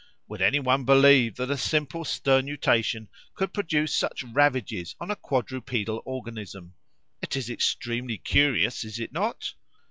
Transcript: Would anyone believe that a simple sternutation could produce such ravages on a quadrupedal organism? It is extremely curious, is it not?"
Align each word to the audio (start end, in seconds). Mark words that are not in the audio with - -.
Would 0.29 0.41
anyone 0.41 0.83
believe 0.83 1.35
that 1.35 1.51
a 1.51 1.57
simple 1.57 2.03
sternutation 2.05 3.07
could 3.35 3.53
produce 3.53 3.93
such 3.93 4.23
ravages 4.23 4.95
on 4.99 5.11
a 5.11 5.15
quadrupedal 5.15 6.01
organism? 6.05 6.73
It 7.21 7.35
is 7.35 7.51
extremely 7.51 8.17
curious, 8.17 8.83
is 8.83 8.99
it 8.99 9.11
not?" 9.13 9.53